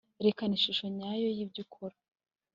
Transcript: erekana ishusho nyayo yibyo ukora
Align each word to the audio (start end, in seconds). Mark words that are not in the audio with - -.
erekana 0.21 0.53
ishusho 0.57 0.85
nyayo 0.97 1.27
yibyo 1.37 1.61
ukora 1.65 1.95